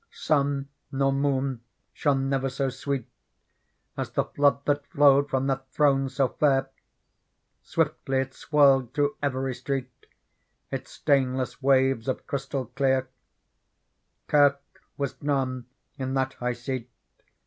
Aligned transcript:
Sun 0.09 0.67
nor 0.91 1.13
moon 1.13 1.61
shone 1.93 2.27
never 2.27 2.49
so 2.49 2.69
sweet 2.69 3.07
As 3.95 4.09
the 4.09 4.23
flood 4.23 4.65
that 4.65 4.87
flowed 4.87 5.29
from 5.29 5.45
that 5.45 5.69
throne 5.69 6.09
so 6.09 6.27
fair; 6.27 6.71
Swiftly 7.61 8.17
it 8.17 8.33
swirled 8.33 8.95
through 8.95 9.15
every 9.21 9.53
street 9.53 10.07
Its 10.71 10.89
stainless 10.89 11.61
waves 11.61 12.07
of 12.07 12.25
crystal 12.25 12.65
clear: 12.65 13.09
Kirk 14.25 14.59
was 14.97 15.21
none 15.21 15.67
in 15.99 16.15
that 16.15 16.33
high 16.33 16.53
seat. 16.53 16.89